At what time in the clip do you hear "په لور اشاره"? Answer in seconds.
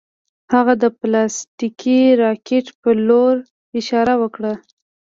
2.81-4.13